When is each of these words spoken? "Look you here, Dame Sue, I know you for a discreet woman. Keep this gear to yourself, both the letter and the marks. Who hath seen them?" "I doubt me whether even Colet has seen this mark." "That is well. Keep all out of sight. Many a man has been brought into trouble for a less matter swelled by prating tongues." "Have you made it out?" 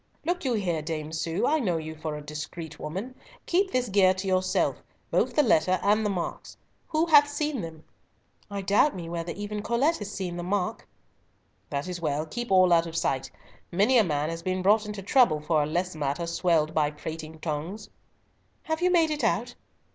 "Look 0.25 0.43
you 0.45 0.55
here, 0.55 0.81
Dame 0.81 1.11
Sue, 1.11 1.45
I 1.45 1.59
know 1.59 1.77
you 1.77 1.93
for 1.93 2.15
a 2.15 2.23
discreet 2.25 2.79
woman. 2.79 3.13
Keep 3.45 3.69
this 3.69 3.87
gear 3.87 4.15
to 4.15 4.27
yourself, 4.27 4.81
both 5.11 5.35
the 5.35 5.43
letter 5.43 5.79
and 5.83 6.03
the 6.03 6.09
marks. 6.09 6.57
Who 6.87 7.05
hath 7.05 7.27
seen 7.29 7.61
them?" 7.61 7.83
"I 8.49 8.61
doubt 8.63 8.95
me 8.95 9.09
whether 9.09 9.31
even 9.33 9.61
Colet 9.61 9.97
has 9.97 10.11
seen 10.11 10.37
this 10.37 10.43
mark." 10.43 10.87
"That 11.69 11.87
is 11.87 12.01
well. 12.01 12.25
Keep 12.25 12.49
all 12.51 12.73
out 12.73 12.87
of 12.87 12.97
sight. 12.97 13.29
Many 13.71 13.99
a 13.99 14.03
man 14.03 14.31
has 14.31 14.41
been 14.41 14.63
brought 14.63 14.87
into 14.87 15.03
trouble 15.03 15.39
for 15.39 15.61
a 15.61 15.67
less 15.67 15.95
matter 15.95 16.25
swelled 16.25 16.73
by 16.73 16.89
prating 16.89 17.37
tongues." 17.39 17.91
"Have 18.63 18.81
you 18.81 18.89
made 18.89 19.11
it 19.11 19.23
out?" 19.23 19.53